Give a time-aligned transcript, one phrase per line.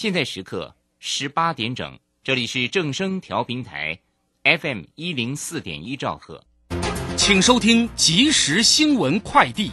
[0.00, 3.98] 现在时刻十八点整，这里是正声调频台
[4.44, 6.40] ，FM 一零四点一兆赫，
[7.16, 9.72] 请收听即时新闻快递。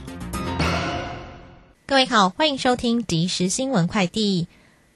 [1.86, 4.48] 各位好，欢迎收听即时新闻快递。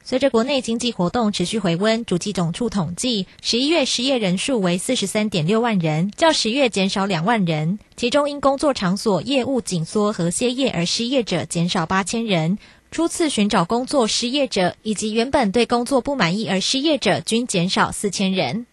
[0.04, 7.78] 随着国内经济活动持续回温，主计总处统计，十一月失业人数为四十三点六万人，较十月减少两万人。
[7.96, 12.58] 其中因工作场所业务紧缩和歇业而失业者减少八千人。
[12.92, 18.66] 初次寻找工作失业者以及原本对工作不满意而失业者均减少四千人。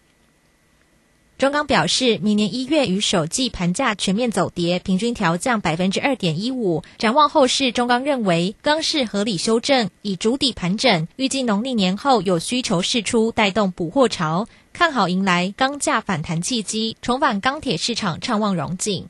[1.37, 6.81] 中钢表示，明年一月与首季盘价全面走跌，平均调降百分之二点一五。
[6.97, 19.07] 展望后市，中钢认为钢市合理修正，以主底盘整，预计农历年后有需求释出，带动补货潮，看好迎来钢价反弹契机，重返钢铁市场畅望荣景。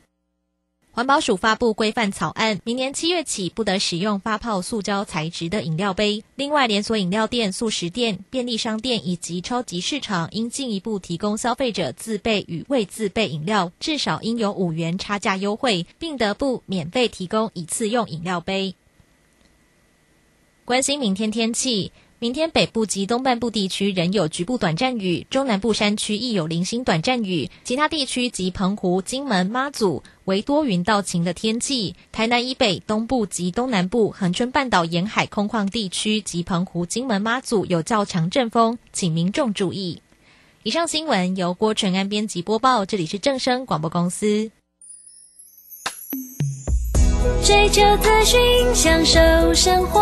[0.98, 6.24] 环保署发布规范草案，明年七月起不得使用发泡塑胶材质的饮料杯。
[6.34, 18.74] 另外，连锁饮料店、素食店、便利商店以及超级市场应进一步提供消费者自备与未自备饮料，至少应有五元差价优惠，并得不免费提供一次用饮料杯。
[20.66, 21.92] 关心明天天气。
[22.20, 31.96] 明天北部及东半部地区仍有局部短暂雨，中南部山区亦有零星短暂雨，其他地区及澎湖、金门、妈祖为多云到晴的天气。
[32.12, 40.02] 台南以北、东部及东南部、恒春半岛沿海空旷地区及澎湖、金门、妈祖有较强阵风，请民众注意。
[40.64, 44.50] 以上新闻由郭纯安编辑播报，这里是正声广播公司。
[47.44, 48.40] 追求资讯，
[48.74, 50.02] 享受生活。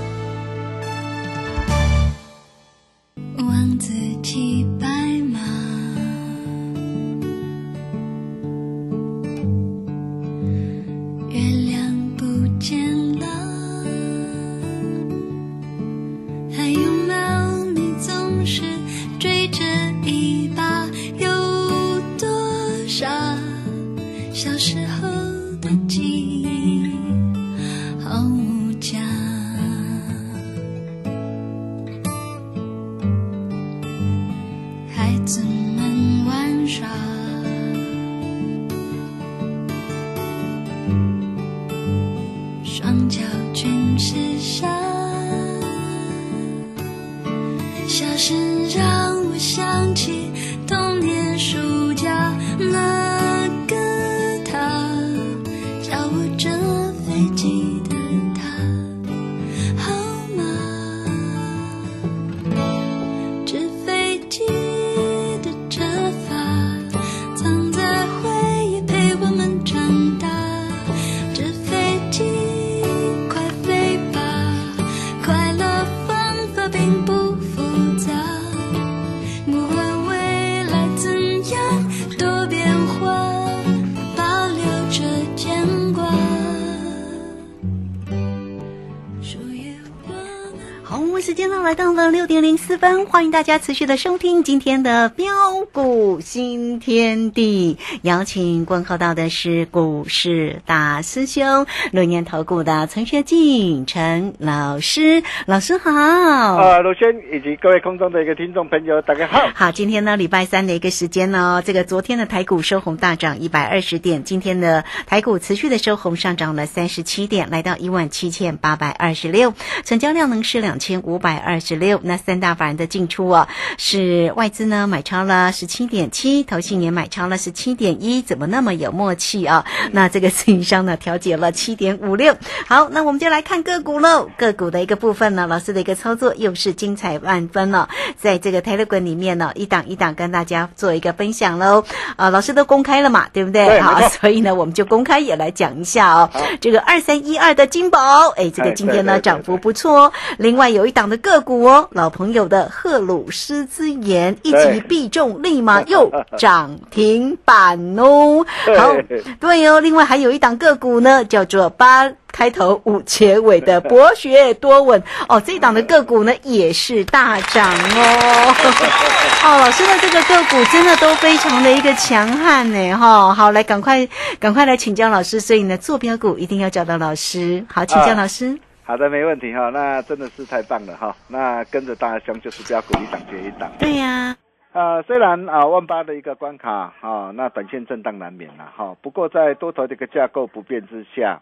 [92.71, 95.25] 四分，欢迎大家持续的收听今天的标
[95.73, 97.77] 股新天地。
[98.01, 105.91] 邀请问候到的是股市大师兄、六年投顾的陈学进陈老师，老师好。
[105.91, 109.49] 啊，陆轩以及各位空中的一个听众朋友，大家好。
[109.53, 119.53] 好，今天呢礼拜三的一个时间呢，这个昨天的台股收红大涨一百二十点，今天的台股持续的收红上涨了三十七点，来到一万七千八百二十六，
[119.83, 120.79] 成交量呢是两。
[120.79, 121.99] 千五百二十六。
[122.01, 123.49] 那三大法人的进出啊，
[123.79, 129.65] 是外资呢买超了十七点七，投信也买超了十七点一，怎么那么有默契啊？
[129.91, 132.37] 那这个自营商呢调节了七点五六。
[132.67, 134.29] 好，那我们就来看个股喽。
[134.37, 137.89] 个股的一个部分呢，老师的一个操作又是精彩万分了。
[138.15, 141.83] 在这个 Telegram 里面呢，一档一档跟大家做一个分享喽。
[142.15, 143.79] 啊，老师都公开了嘛，对不对？
[143.81, 146.29] 好，所以呢，我们就公开也来讲一下哦。
[146.59, 150.13] 这个二三一二的金宝，哎，这个哎今天呢涨幅不错哦。
[150.37, 158.45] 另外有一档的个股哦，老朋友的赫鲁斯之言一击必中，立马又涨停板哦。
[158.77, 158.93] 好，
[159.39, 159.79] 对哦。
[159.79, 162.11] 另外还有一档个股呢，叫做八。
[162.33, 168.55] 开头五结尾的博学多闻哦，这一档的个股呢也是大涨哦。
[169.43, 174.07] 哦，老师的这个个股真的都非常的一个强悍呢，哈、好，来赶快
[174.39, 177.65] 赶快来请教老师，所以呢，坐标股一定要找到老师。
[177.67, 178.57] 好，请教啊老师。
[178.91, 179.69] 好的，没问题哈。
[179.69, 181.15] 那真的是太棒了哈。
[181.29, 183.71] 那跟着大兄就是标股一档接一档。
[183.79, 184.35] 对呀、
[184.73, 188.93] 啊，虽然啊万八的一个关卡啊，那短线震荡难免了哈。
[189.01, 191.41] 不过在多头的一个架构不变之下，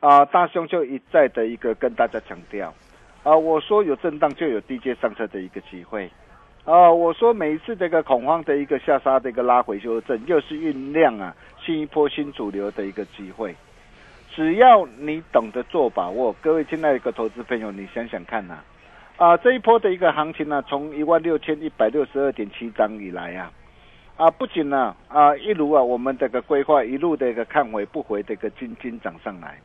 [0.00, 2.74] 啊，大兄就一再的一个跟大家强调，
[3.22, 6.10] 啊，我说有震荡就有低阶上车的一个机会，
[6.66, 11.34] 啊，我说每一次这个恐慌的一个下杀的一个拉回修正，又是酝酿啊
[11.64, 13.56] 新一波新主流的一个机会。
[14.34, 18.58] 只要你懂得做把握，各位亲爱的一个投资朋友，你想想看呐、
[19.18, 23.52] 啊，这一波的一个行情呢、从一万六千一百六十二点七涨以来啊，
[24.16, 29.58] 啊，不仅呢啊，一如啊我们这个规划一路的一个看回不回的一个金金涨上来，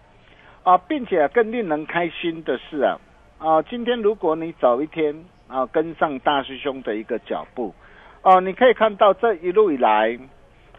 [0.63, 2.97] 啊，并且、更令人开心的是啊
[3.37, 5.15] 啊，今天如果你早一天
[5.47, 7.73] 啊跟上大师兄的一个脚步，
[8.21, 10.19] 哦、你可以看到这一路以来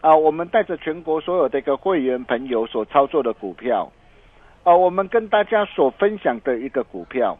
[0.01, 3.91] 啊，我们带着全国所有的一个会员朋友所操作的股票，
[4.63, 7.37] 啊，我们跟大家所分享的一个股票。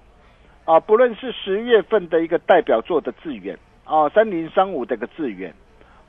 [0.65, 3.57] 啊，不论是十月份的一个代表作的智远，
[3.87, 5.51] 哦、三零三五的一个智远，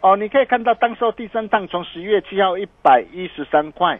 [0.03, 3.99] 哦，你可以看到当时候第三趟从十月七号一百一十三块，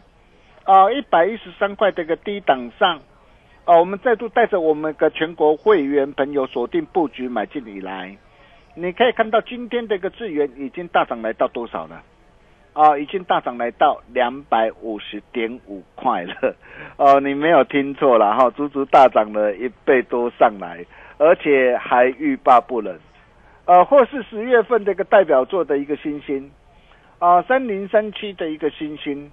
[0.65, 3.01] 啊，一百一十三块的一个低档上，
[3.65, 8.19] 啊，我们再度带着我们的全国会员朋友锁定布局买进以来，
[8.75, 12.03] 你可以看到今天的一个智源已经大涨来到多少了？
[12.73, 16.55] 啊，已经大涨来到两百五十点五块了，
[16.97, 20.87] 哦，你没有听错了哈，足足大涨了一倍多上来，
[21.19, 22.97] 而且还欲罢不能，
[23.65, 26.51] 呃，或是十月份这个代表作的一个新星，
[27.19, 29.31] 啊，三零三七的一个新星，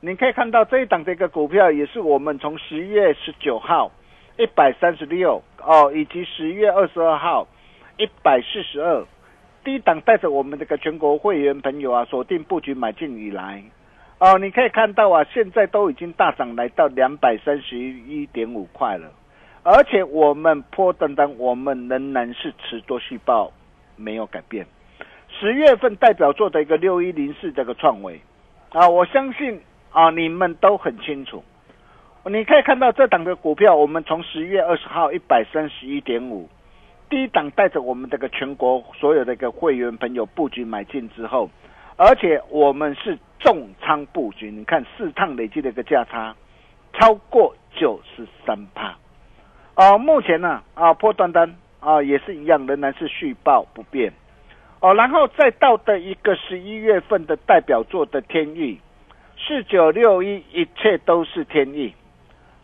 [0.00, 3.92] 你可以看到这一档这个股票也是我们从十月十九号
[4.36, 7.46] 一百三十六哦，以及十月二十二号
[7.96, 9.04] 一百四十二。
[9.64, 13.62] 低档带着我们这个全国会员朋友啊，锁定布局买进以来，
[14.18, 19.10] 哦，你可以看到啊，现在都已经大涨来到两百三十一点五块了，
[19.62, 23.52] 而且我们破等等，我们仍然是持多续报，
[23.96, 24.66] 没有改变。
[25.28, 28.20] 十月份代表作的一个六一零四这个创维
[28.70, 29.60] 啊，我相信
[29.90, 31.42] 啊，你们都很清楚。
[32.24, 36.48] 你可以看到这档的股票，我们从十月二十号一百三十一点五。
[37.12, 41.50] 低档带着我们这个全国所有的一个会员朋友布局买进之后，
[41.98, 46.34] 而且我们是重仓布局，你看四趟累计的一个价差
[46.94, 48.96] 超过九十三帕，
[49.74, 54.10] 啊，目前呢啊破断单啊也是一样，仍然是续报不变，
[54.80, 58.80] 哦，然后再到的一个十一月份的代表作的天域
[59.36, 61.92] 四九六一，一切都是天意。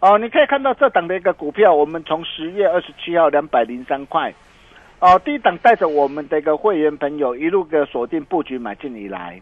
[0.00, 4.33] 哦，你可以看到这档的一个股票，我们从十月二十七号两百零三块，
[5.00, 9.40] 哦，低档带着我们的一个会员朋友一路的锁定布局买进以来，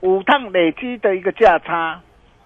[0.00, 2.00] 五趟累积的一个价差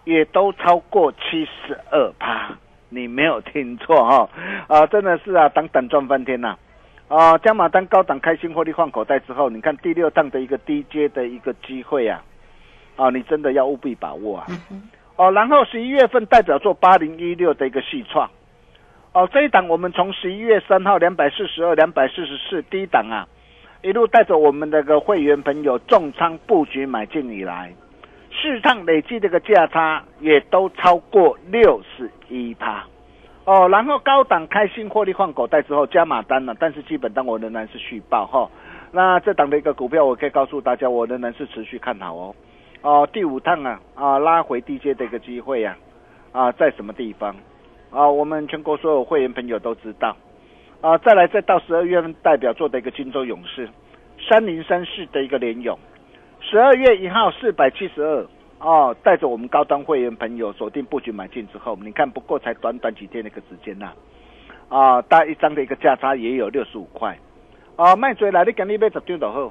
[0.04, 2.56] 也都超过七十二趴，
[2.88, 4.16] 你没有听错哈、
[4.66, 6.56] 哦，啊，真的是啊，等等赚翻天呐、
[7.08, 7.36] 啊！
[7.36, 12.24] 加码单高档开心获利换口袋之后，你看第六趟的一个低阶的一个机会啊，
[12.96, 14.46] 啊，你真的要务必把握啊！
[15.16, 18.28] 哦，然后十一月份代表做八零一六的一个细创，
[19.12, 23.28] 哦，这一档我们从十一月三号两百四十二、两百四十四低档啊，
[23.82, 27.72] 一路带着我们那个会员朋友重仓布局买进以来，
[28.30, 32.84] 市场累计这个价差也都超过六十一趴。
[33.44, 38.50] 哦，然后高档开新获利换口袋之后加码单了，但是基本单我仍然是续报哈、
[38.90, 42.34] 那这档的一个股票，我可以告诉大家，我仍然是持续看好哦。
[42.84, 45.74] 哦，第五趟啊啊拉回低阶的一个机会呀
[46.32, 47.34] 啊在什么地方
[47.90, 48.06] 啊？
[48.06, 50.14] 我们全国所有会员朋友都知道
[50.82, 50.98] 啊。
[50.98, 53.66] 再来，再到十二月份代表作的一个金州勇士
[54.28, 55.78] 三零三四的一个联勇，
[56.40, 58.26] 十二月一号四百七十二
[58.58, 63.92] 哦，带着我们高端会员朋友锁定布局买进之后，你看不过才短短几天的一个时间呐、
[64.68, 67.18] 啊，大一张的一个价差也有六十五块，
[67.76, 69.50] 啊，卖追来你赶紧买十张就好，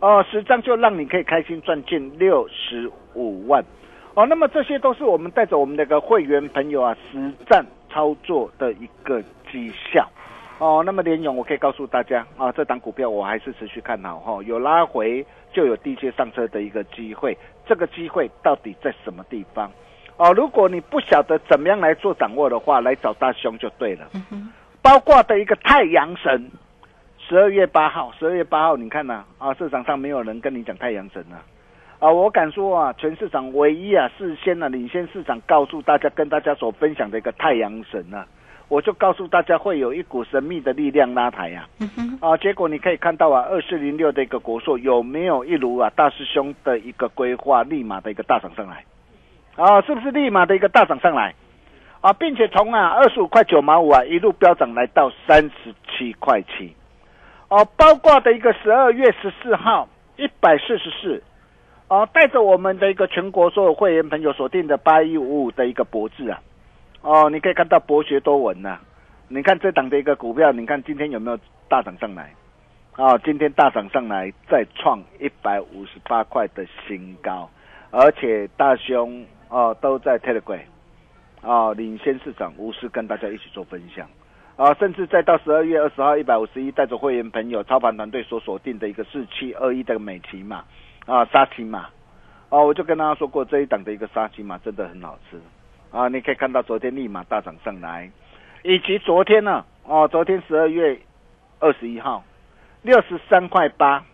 [0.00, 3.64] 哦，十张就让你可以开心赚进六十五万，
[4.14, 10.08] 哦，那么这些都是我们带着我们那个会员朋友啊实战操作的一个绩效。
[10.58, 17.36] 哦，那么联勇，我可以告诉大家啊，这档股票我还是持续看好哈，有拉回就有低阶上车的一个机会，
[17.66, 19.70] 这个机会到底在什么地方？
[20.16, 24.08] 哦，如果你不晓得怎么样来做掌握的话，来找大兄就对了。
[24.82, 26.50] 包括的一个太阳神，
[27.28, 31.44] 十二月八号，十二月八号，你看呐啊，市场上没有人跟你讲太阳神啊，
[31.98, 38.26] 啊，我敢说啊，全市场唯一啊，事先呢领先市场告诉大家，跟大家所分享的一个太阳神啊。
[38.68, 41.68] 我就告诉大家，会有一股神秘的力量拉抬呀，
[42.20, 48.84] 啊，结果你可以看到啊，二四零六的一个国硕有没有一如啊大师兄的一个规划，立马的一个大涨上来，
[49.56, 51.34] 啊，是不是立马的一个大涨上来，
[52.00, 56.74] 啊，并且从啊二十五块九毛五啊一路飙涨来到三十七块七，
[57.48, 61.22] 哦，包括的一个十二月十四号一百四十四，
[61.88, 66.40] 哦，带着我们的一个全国所有会员朋友锁定的八一五五的一个博智啊。
[67.00, 68.78] 哦，你可以看到博学多闻呐。
[69.28, 71.38] 你看这档的一个股票，你看今天有没有
[71.68, 72.34] 大涨上来？
[72.96, 77.48] 哦，今天大涨上来，再创一百五十八块的新高，
[77.90, 80.64] 而且大兄哦都在 Telegram
[81.42, 84.06] 哦领先市场，无私跟大家一起做分享
[84.58, 90.64] 啊，甚至再到十二月二十号一百五十一，带着会员朋友操盘团队所锁定的一个四七二一的美琪嘛
[91.06, 91.88] 啊沙琪嘛，
[92.48, 95.40] 啊，我就跟大家说过这一档的一个沙琪嘛真的很好吃。
[95.92, 98.10] 啊，你可以看到昨天立马大涨上来，
[98.64, 100.98] 以及昨天呢，哦，昨天十二月
[101.60, 102.24] 二十一号
[102.82, 104.04] 六十三块八，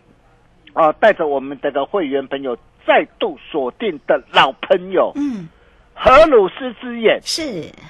[0.73, 5.49] 啊，带着我们的个会员朋友再度锁定的老朋友，嗯，
[5.95, 7.41] 荷鲁斯之眼是。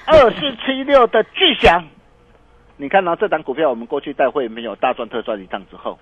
[0.07, 1.83] 二四七六的巨响，
[2.77, 5.97] 你看到这档股票，我们过去带会员朋友大赚特赚一趟之后，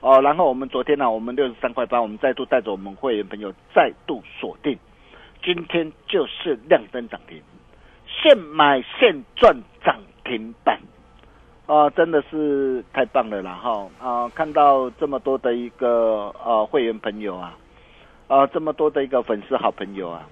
[0.00, 4.76] 哦，然后我们昨天呢，我们六十三块八，我们再度带着我们会员朋友再度锁定。
[5.44, 7.40] 今天就是亮灯涨停，
[8.06, 10.80] 现买现赚涨停板，
[11.66, 13.54] 啊，真的是太棒了啦！
[13.62, 17.56] 哈啊，看到这么多的一个呃会员朋友啊，
[18.26, 20.28] 啊，这么多的一个粉丝好朋友啊，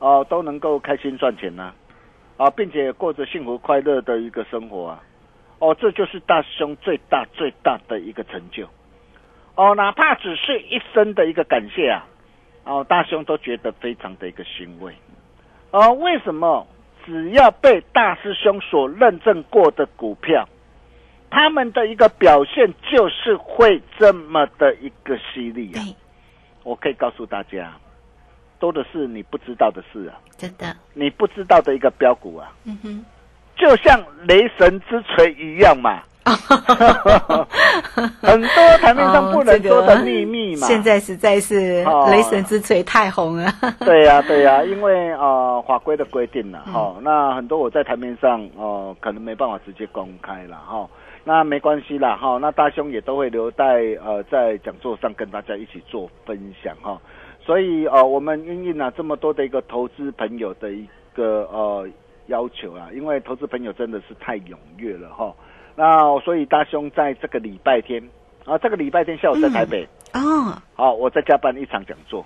[0.00, 1.72] 哦，都能够开心赚钱呢，
[2.38, 5.02] 啊，并且过着幸福快乐的一个生活啊，
[5.58, 8.66] 哦，这就是大师兄最大最大的一个成就，
[9.54, 12.06] 哦，哪怕只是一生的一个感谢啊。
[12.64, 14.94] 哦，大师兄都觉得非常的一个欣慰，
[15.70, 16.66] 哦，为什么
[17.06, 20.46] 只要被大师兄所认证过的股票，
[21.30, 25.80] 他们的一个表现就是会这么的一个犀利啊？
[26.62, 27.72] 我可以告诉大家，
[28.58, 33.04] 多的是你不知道的事啊，真的，你不知道的一个标股啊，嗯哼，
[33.56, 36.02] 就像雷神之锤一样嘛。
[38.20, 43.50] 很多台面上不能说的秘密嘛，现在实在是雷神之锤太红了。
[43.80, 50.86] 对呀，对呀，因为呃 法规的规定了哈，那很多我在台面上哦可能没办法直接公开了哈，
[51.24, 57.00] 那没关系啦哈，那大兄也都会留在呃在讲座上跟大家一起做分享哈，
[57.48, 61.88] 所以呃我们应应了这么多的一个投资朋友的一个呃
[62.26, 65.34] 要求啊，因为投资朋友真的是太踊跃了哈。
[65.74, 68.06] 那所以大兄在这个礼拜天
[68.44, 72.22] 啊，这个礼拜天下午在台北哦，好，我在加办一场讲座。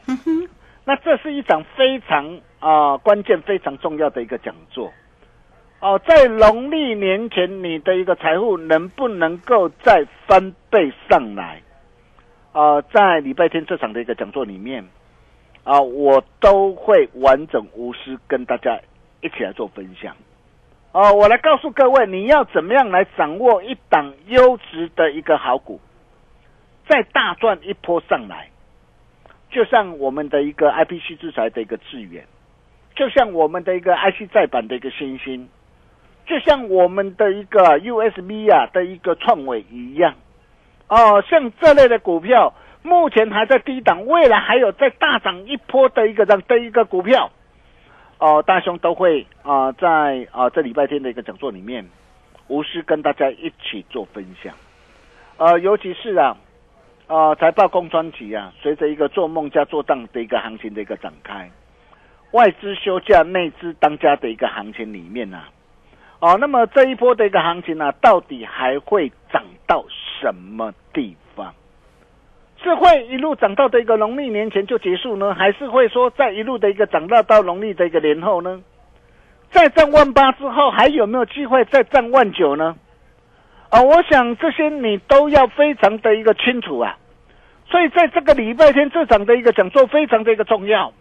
[0.84, 4.90] 那这是一场非常啊关键、非常重要的一个讲座
[5.78, 11.62] 哦，在农历年前，你的一个财富能不能够再翻倍上来
[12.50, 12.82] 啊？
[12.82, 14.84] 在礼拜天这场的一个讲座里面
[15.64, 18.81] 啊，我都会完整无私跟大家
[19.21, 20.16] 一起来做分享。
[20.92, 25.81] 哦，我来告诉各位，你要怎么样来掌握一档优质的一个好股，
[26.87, 28.50] 再大赚一波上来，
[29.50, 32.26] 就像我们的一个 IPC 制裁的一个资源，
[32.95, 35.49] 就像我们的一个 IC 再版的一个新星，
[36.26, 40.14] 就像我们的一个 USB 啊的一个创伟一样，
[40.88, 47.30] 哦，像这类的股票，目前还在低档，未来还有再大涨一波的一个这的一个股票。
[48.18, 51.88] 哦，大兄都会啊，在啊这礼拜天的一个讲座里面，
[52.46, 54.54] 无私跟大家一起做分享。
[55.38, 56.36] 呃，尤其是啊，
[57.08, 61.50] 啊财报公专辑啊，随着一个做梦加做账的一个行情的一个展开，
[62.30, 65.42] 外资休假、内资当家的一个行情里面呢，
[66.20, 69.84] 哦，那么这一波的一个行情呢，到底还会涨到
[70.20, 71.21] 什么地方？
[72.62, 78.62] 是会一路涨到的一个农历年前就结束呢，还是会说在一路的一个涨到到农历的一个年后呢？
[79.50, 82.75] 再涨万八之后，还有没有机会再涨万九呢？
[83.69, 86.97] 啊，我想这些你都要非常的一个清楚啊。
[87.66, 90.92] 所以在这个礼拜天这场的一个讲座非常的一个重要，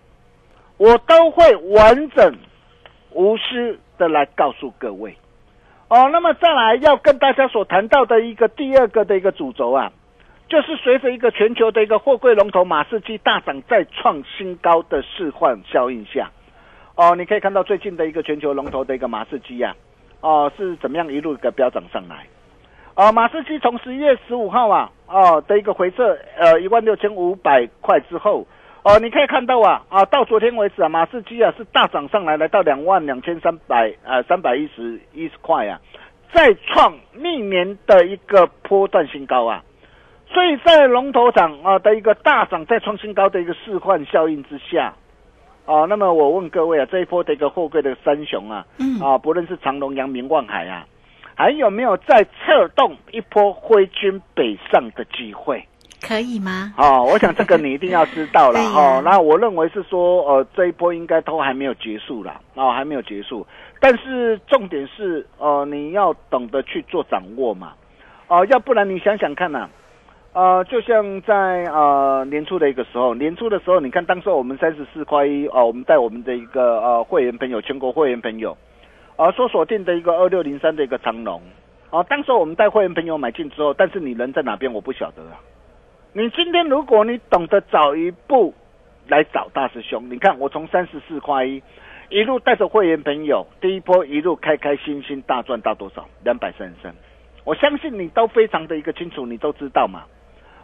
[0.77, 2.37] 我都会完整
[3.11, 5.15] 无私的来告诉各位。
[5.89, 9.91] 哦，那么再来要跟大家所谈到的一个第二个的一个主轴啊，
[10.51, 16.29] 就是随着一个全球的一个货柜龙头马士基大涨再创新高的示范效应下，
[16.97, 19.73] 哦，你可以看到最近的一个全球龙头的一个马士基呀，
[20.19, 22.27] 哦是怎么样一路的飙涨上来。
[22.95, 28.45] 啊，马士基从十一月十五号啊，哦的一个回撤，呃，一万六千五百块之后，
[28.83, 35.79] 哦，你可以看到啊，啊，到昨天为止啊，马士基啊是大涨上来，来到两万两千三百呃三百一十一十块啊，
[36.33, 39.63] 再创历年的一个波段新高啊，
[40.33, 44.93] 所以在龙头涨啊的一个大涨再创新高的一个示范效应之下，
[45.65, 50.85] 啊，那么我问各位啊，这一波的一个货柜的三雄啊，嗯，啊，不论是长隆、阳明、万海啊。
[51.33, 55.65] 还有没有再策动一波挥军北上的机会？
[55.99, 56.73] 可以吗？
[56.77, 59.01] 哦，我想这个你一定要知道了哦。
[59.05, 63.47] 那我认为是说，呃，这一波应该都还没有结束啦，哦，还没有结束。
[63.79, 67.73] 但是重点是，呃，你要懂得去做掌握嘛，
[68.27, 69.69] 哦，要不然你想想看呐，
[70.33, 78.57] 呃，就像在呃年初的一个时候，年初的时候，你看当时我们三十四块一哦，我们带我们的一个呃会员朋友，全国会员朋友。
[79.17, 81.39] 啊所锁定的一个二六零三的一个长龙，
[81.91, 85.37] 啊，当时我们带会员朋友买进之后，但是你人在哪边我不晓得啊。
[86.13, 88.53] 你今天如果你懂得早一步
[89.07, 91.61] 来找大师兄，你看我从三十四块一
[92.09, 96.07] 一路带着会员朋友，第一波一路开开心心大赚到多少？
[96.23, 96.95] 两百三十三。
[97.43, 100.03] 我相信你都非常的一个清楚，你都知道嘛。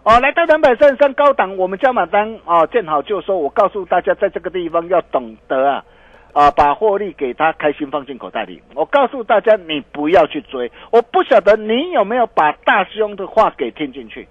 [0.07, 3.35] 哦，来到两百三十三高档，我们加码单啊，见好就收。
[3.35, 5.83] 我告诉大家，在这个地方要懂得啊。
[6.31, 8.61] 啊，把获利给他开心放进口袋里。
[8.73, 10.71] 我告诉大家，你不要去追。
[10.91, 14.25] 我不晓得你有没有把大师兄的话给听进去。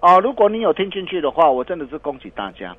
[0.00, 2.74] 啊，如果你有听进去的话，我真的是恭喜大家。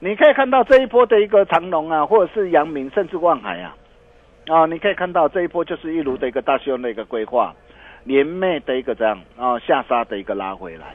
[0.00, 3.74] 你可以看到这一波的一个长龙啊，或者是阳明，甚至万海啊，
[4.48, 7.54] 啊，你可以看到这一波就是一路的一个大师兄的一个规划，
[8.04, 10.88] 连袂的一个这样啊下杀的一个拉回来。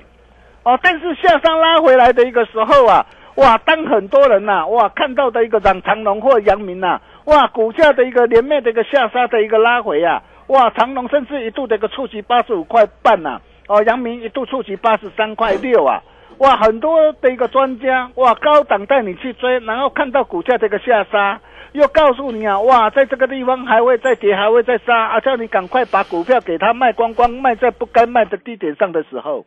[0.66, 3.06] 哦，但是下杀拉回来的一个时候啊。
[3.36, 16.02] 哇，当很多人呐，哇看到的一个涨长龙或阳明呐，哇股价的一个连面的一个下杀的一个拉回啊，哇长龙甚至一度的一个触及八十五块半呐，哦阳明一度触及八十三块六啊，
[16.38, 21.38] 哇很多的一个专家哇高档带你去追，然后看到股价这个下杀，
[21.74, 29.46] 又告诉你啊，哇在这个地方还会再跌，还会再杀啊，叫你赶快把股票给他卖光光，卖在不该卖的地点上的时候。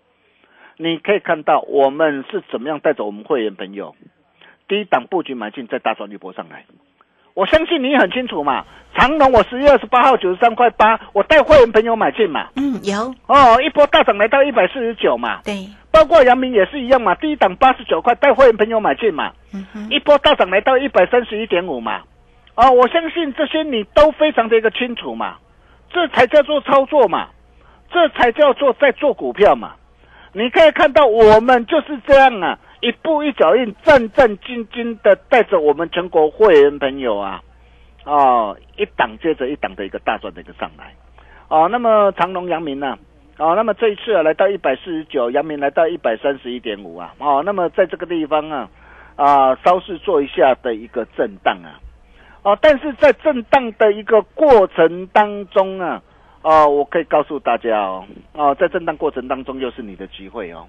[0.81, 3.97] 你可以看到我们是怎么样带着我们会员朋友
[4.69, 6.65] 低档布局买进，再大赚一波上来。
[7.35, 8.65] 我相信你很清楚嘛。
[8.95, 12.49] 长隆我十月二十八号九十三块八，我带会员朋友买进嘛。
[12.57, 15.41] 嗯，有哦，一波大涨来到一百四十九嘛。
[15.45, 19.33] 对，包括阳明也是一样嘛，低档八十九块带会员朋友买进嘛。
[19.53, 22.03] 嗯哼，一波大涨来到一百三十一点五嘛。
[22.55, 25.37] 哦，我相信这些你都非常的一个清楚嘛。
[25.91, 27.29] 这才叫做操作嘛，
[27.91, 29.75] 这才叫做在做股票嘛。
[30.33, 37.41] 你可以看到，我们就是这样啊，一步一脚印，战战兢兢的带着我们全国会员朋友啊，
[38.05, 40.95] 哦，一档接着一档的一个大赚的一个上来，
[41.49, 42.99] 哦，那么长隆、阳明呢，
[43.39, 48.69] 哦，那么这一次啊，来到一百四十九，阳明来到一百三十一点五啊，哦，那么在这个地方啊，
[49.17, 51.81] 啊，稍事做一下的一个震荡啊，
[52.43, 56.03] 哦，但是在震荡的一个过程当中啊。
[56.43, 60.67] 哦，我可以告诉大家哦，哦，在震荡过程当中又是你的机会哦，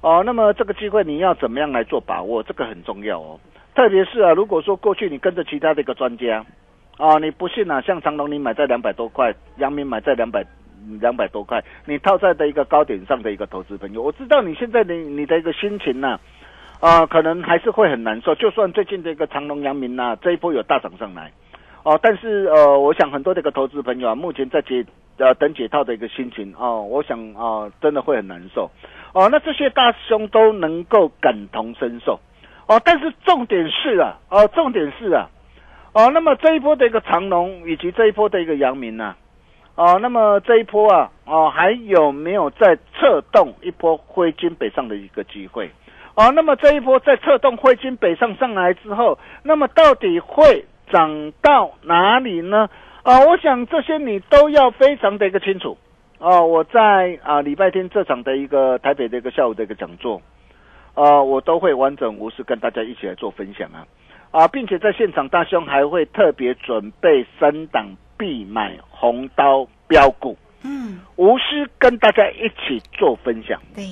[0.00, 2.42] 哦，那么这个机会你要怎么样来做把握？
[2.42, 3.38] 这个很重要哦，
[3.74, 6.44] 特别是啊，如果说过去你跟着其他的一个专家，
[6.96, 10.44] 啊，你不信啊，像长隆你买在两百多块，阳明买在两百
[11.00, 16.20] 两百多块，你套在的一个高点上的一个投资朋友，我知道你现在的你的一个心情呢，
[16.78, 21.32] 啊，可能还是会很难受，就算最近这个长隆、阳明呐，这一波有大涨上来。
[21.82, 24.84] 哦，但是呃，我想很多的一个投资朋友啊，目前在解
[25.16, 28.70] 呃等解套的一个心情哦，我想啊，真的会很难受
[29.14, 29.28] 哦。
[29.32, 32.20] 那这些大兄都能够感同身受
[32.66, 35.30] 哦，但是重点是啊，哦，重点是啊，
[35.94, 39.14] 哦，那么这一波的一个长龙以及这一波的一个阳明呢，
[39.74, 45.70] 哦，那么这一波啊，哦，还有没有在策动一波挥金北上的一个机会？
[46.14, 50.66] 哦，那么这一波在策动挥金北上上来之后，那么到底会？
[50.92, 52.68] 涨到哪里呢？
[53.02, 55.76] 啊，我想这些你都要非常的一个清楚。
[56.18, 60.20] 哦，我在啊礼拜天这场的一个台北的一个下午的一个讲座，
[60.94, 63.86] 啊，我都会完整无私跟大家一起来做分享啊。
[64.30, 67.86] 啊，并且在现场大兄还会特别准备三档
[68.18, 73.82] 必买红刀标股，嗯，无私跟大家一起做分享，对，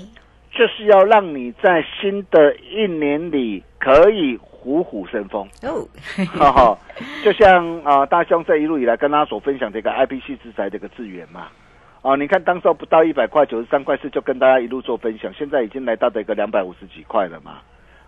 [0.52, 5.46] 就是要让你在新的一年里可以虎虎生风。
[5.62, 5.86] 哦，
[6.36, 6.78] 哈哈，
[7.24, 11.48] 就像啊、大兄这一路以来跟大家所分享这个 IPC 制裁这个资源嘛，
[12.02, 17.58] 啊，你看当时候不到一百块，九十三块四就跟大家一路做分享，现在已经来到的一个两百五十几块了嘛，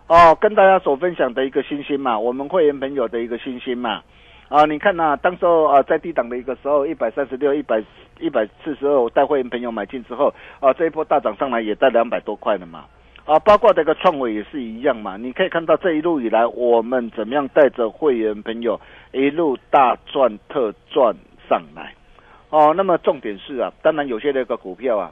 [0.07, 4.01] 哦，跟大家所分享的一个信心嘛，我们会员朋友的一个信心嘛，
[4.49, 7.81] 啊，你看呐、当时候啊在低档的一个时候，一百三十六、一百
[8.19, 12.85] 一百四十二，我带会员朋友买进之后，啊，这一波大涨上来也带两百多块了嘛。
[13.31, 15.15] 啊，包括这个创伟也是一样嘛。
[15.15, 18.77] 你可以看到这一路以来，我们怎么样带着会员朋友
[19.13, 21.15] 一路大赚特赚
[21.47, 21.93] 上来。
[22.49, 25.11] 哦，那么重点是啊，当然有些那个股票啊，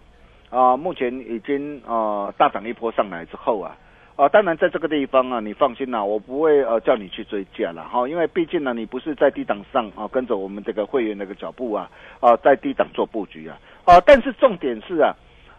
[0.50, 3.78] 啊，目前已经啊大涨一波上来之后啊，
[4.18, 15.16] 啊，当然在这个地方啊，你放心啦、我不会呃叫你去追价了哈，因为毕竟呢，你不是在低档上啊，跟着我们这个会员那个脚步啊，啊，在低档做布局啊，啊，但是重点是啊。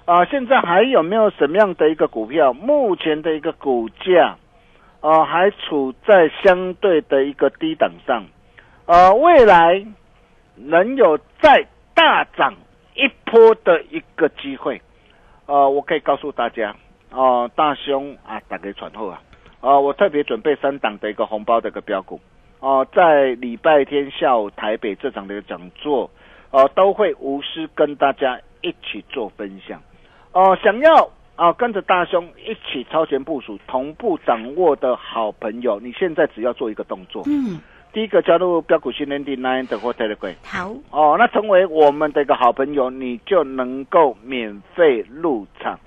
[0.07, 2.53] 啊，现在还有没有什么样的一个股票？
[2.53, 4.37] 目前的一个股价，
[5.01, 8.25] 啊，还处在相对的一个低档上，
[8.87, 9.87] 啊，未来
[10.57, 12.55] 能有再大涨
[12.97, 14.83] 一波的一个机会，
[15.47, 16.75] 啊，我可以告诉大家，
[17.13, 19.23] 哦、大兄啊，打给传后啊，
[19.61, 22.21] 啊、我特别准备三档的一个红包的一个标股，
[22.59, 26.11] 哦、在礼拜天下午台北这场的一个讲座，
[26.51, 29.81] 啊，都会无私跟大家一起做分享。
[30.33, 37.59] 哦、想要啊、跟着大兄一起超前部署、同步掌握的好朋友，你现在只要做一个动作，嗯，
[37.95, 45.79] 第一个加入标股训练营 Nine 的或 Telegram 好，哦，那成为我们的一个好朋友，你就能够免费入场。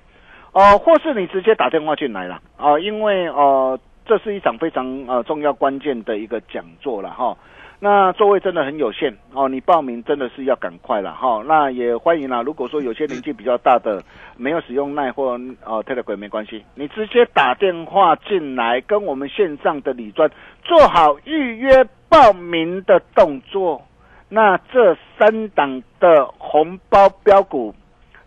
[0.54, 7.38] 哦，或是你直接打电话进来了哦，因为哦、这是一场非常呃重要关键的一个讲座了哈。
[7.84, 11.44] 那座位真的很有限哦，你报名真的是要赶快了哈。
[11.46, 14.02] 那也欢迎啦，如果说有些年纪比较大的
[14.38, 15.32] 没有使用奈或
[15.66, 20.32] 呃 Telegram 没关系，你直接打电话进来，跟我们线上的李专
[20.64, 23.82] 做好预约报名的动作。
[24.30, 27.76] 那这三档的红包标股，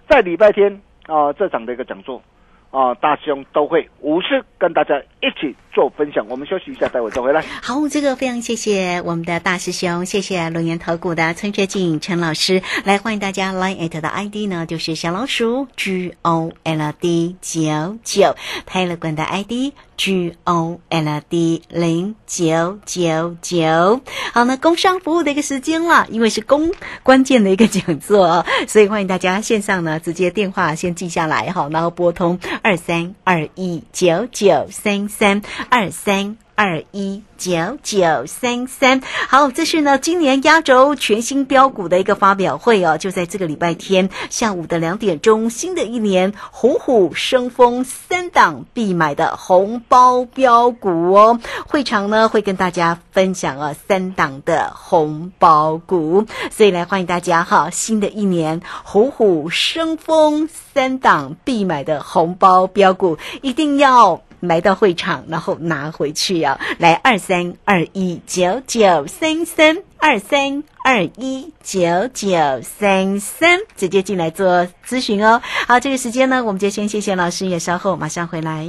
[0.06, 2.20] 在礼拜天啊、这场的一个讲座
[2.70, 6.26] 啊、大兄都会无私跟大家一起做分享。
[6.26, 7.44] 我们休息一下，待会再回来。
[7.62, 18.34] 好，这个非常谢谢我们的大师兄，谢谢龙岩投顾的陈学进陈老师，来欢迎大家 Line 的 ID 呢，就是小老鼠 G O L D 九九，
[18.64, 24.00] 泰勒管的 ID G O L D 零九九九。
[24.32, 36.36] 好，那工商服务的一个时间了，因为是公关键的一个讲座， 所以欢迎大家线上呢直接电话先记下来哈，然后拨通二三二一九九三三二三。
[36.58, 64.22] 二一九九三三，好，这是呢今年压轴全新标股的一个发表会哦，就在这个礼拜天下午的两点钟，新的一年虎虎生风，三档必买的红包标股哦，会场呢会跟大家分享啊三档的红包股，所以来欢迎大家哈，新的一年虎虎生风，三档必买的红包标股一定要。
[64.40, 66.58] 来到会场，然后拿回去啊！
[66.78, 75.40] 来二三二一九九三三二三二一九九三三，直接进来做咨询哦。
[75.66, 78.68] 好，这个时间呢，我们就先谢谢老师，也稍后马上回来。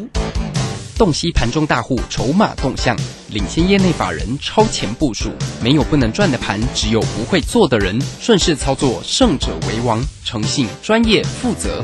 [0.98, 2.98] 洞悉盘中大户筹码动向，
[3.30, 5.30] 领先业内法人超前部署。
[5.62, 8.02] 没有不能赚的盘，只有不会做的人。
[8.20, 10.04] 顺势操作，胜者为王。
[10.26, 11.84] 诚信、专业、负责，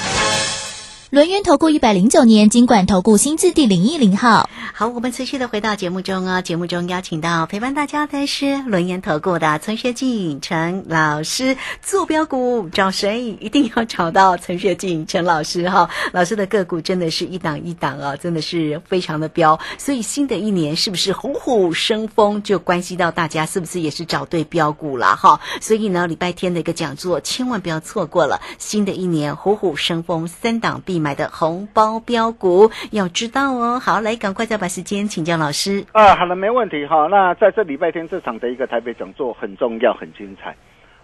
[1.11, 4.49] 轮源投顾一百零九年金管投顾新字第零一零号。
[4.73, 6.41] 好，我们持续的回到节目中哦。
[6.41, 13.37] 节目中邀请到陪伴大家的是轮研投顾的陈学进陈老师，坐标股找谁？
[13.41, 15.89] 一定要找到陈学进陈老师哈。
[16.13, 19.59] 老师的个股真的是一档一档啊，真的是非常的标。
[19.77, 25.41] 所以新的一年是不是虎虎生风，就关系到大家是不是也是找对标股了哈。
[25.59, 28.39] 所以呢，礼拜天的一个讲座千万不要错过了。
[28.57, 33.79] 新的一年虎虎生风，三档必买的红包标股要知道哦。
[33.79, 35.83] 好，来赶快再把时间请教老师。
[35.91, 37.07] 啊，好了，没问题哈。
[37.07, 40.55] 那在这礼拜天这场的一个台北讲座很重要，很精彩。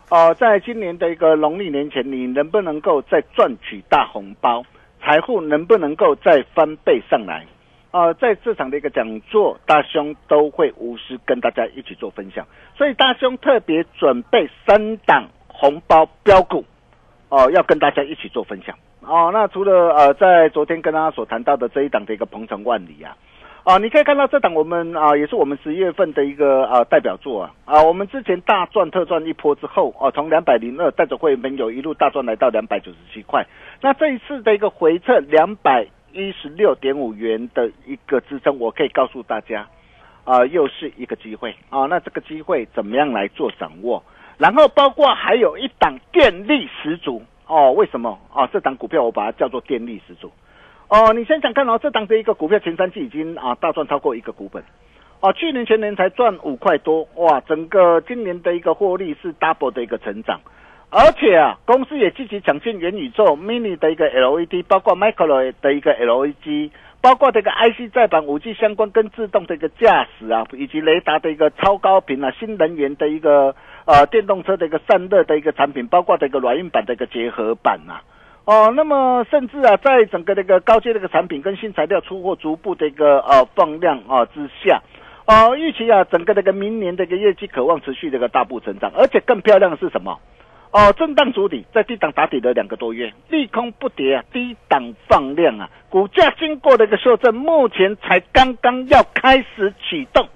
[0.09, 4.63] 哦、在今年的一个农历年前，你能不能够再赚取大红包？
[5.03, 7.45] 财富能不能够再翻倍上来？
[7.91, 12.45] 啊、在这场的一个讲座，大兄都会无私跟大家一起做分享。
[12.77, 16.63] 所以大兄特别准备三档红包标股，
[17.29, 18.75] 哦、要跟大家一起做分享。
[19.01, 23.15] 哦，那除了呃，在昨天跟大家所谈到的这一档的一个鹏程万里啊，
[23.63, 33.45] 啊，你可以看到这档我们啊，也是我们十一月份的一个啊代表作啊啊，我们之前大赚特赚一波之后哦、从两百零二带着会员朋友一路大赚来到两百九十七块，
[33.81, 39.67] 那这一次的一个回撤两百一十六点五元的一个支撑，我可以告诉大家
[40.25, 44.03] 啊，又是一个机会啊，那这个机会怎么样来做掌握？
[44.37, 48.47] 然后包括还有一档电力十足哦，为什么啊？
[48.51, 50.31] 这档股票我把它叫做电力十足。
[50.89, 54.63] 哦，你想想看哦，这档的一个股票前三季已经啊大赚超过一个股本，
[55.19, 60.39] 哦，去年前年才赚五块多，哇，整个今年的一个获利是 double 的一个成长，
[60.89, 73.53] 而且啊，公司也积极抢进元宇宙 mini 的一个 LED，包括 micro 的一个 LED，包括这个 IC 再版五 G 相关跟自动的一个驾驶啊，以及雷达的一个超高频啊，新能源的一个
[73.87, 78.03] 呃电动车的一个散热的一个产品，包括这个软硬板的一个结合板啊。
[78.45, 84.81] 哦，那么甚至啊，在整个这个高阶这个产品跟新材料出货逐步的一个呃放量啊之下，
[85.25, 90.19] 哦，预期啊，整个这个明年的一个业绩渴望持续这个大步成长，而且更漂亮的是什么？
[90.71, 100.27] 哦，震荡筑底，在低档打底了两个多月，利空不跌啊，低档放量啊，股价经过的一个修正，目前才刚刚要开始启动。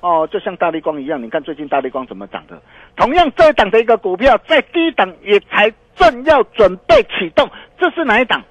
[0.00, 2.60] 哦，就像大力光一样，你看最近大力光怎么涨的？
[2.96, 8.42] 同样这一档的一个股票，在低档也才正要准备启动，这是哪一档？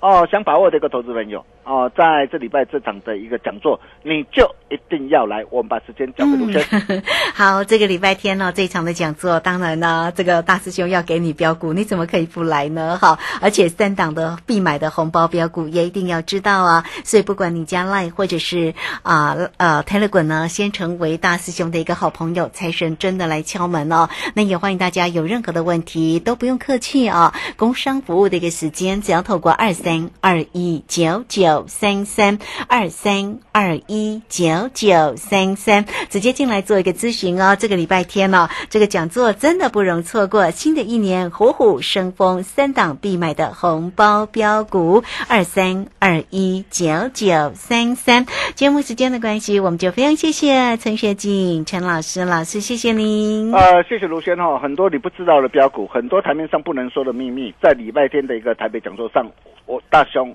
[0.00, 5.44] 哦，想把握的一个投资朋友哦，在这礼拜这场的一个讲座，你就一定要来。
[5.50, 6.62] 我们把时间交给卢轩。
[7.34, 12.98] 好，这个礼拜天呢、这一场的讲座，当然呢，这个大师兄要给你标股，你怎么可以不来呢？
[13.00, 16.84] 好，而且三档的必买的红包标股也一定要知道啊。
[17.02, 24.08] 所以不管你加 Line 或者是啊呃 Telegram 呢，先成为大师兄的一个好朋友，财神真的来敲门哦。
[24.34, 32.38] 那也欢迎大家有任何的问题都不用客气啊，工商服务的一个时间，只要透过二三二一九九九三三
[32.68, 37.54] 二三二一九九三三直接进来做一个咨询哦。
[37.56, 40.50] 这个礼拜天呢、这个讲座真的不容错过。
[40.50, 48.26] 新的一年虎虎生风，三档必买的红包标股二三二一九九三三。
[48.56, 53.52] 节目时间的关系，我们就非常谢谢陈学静陈老师，老师谢谢您。
[53.52, 59.24] 呃，谢谢卢轩哈，很多你不知道的标股，很多台面上不能说的秘密，在礼拜天的一个台北讲座上，
[59.66, 60.34] 我大兄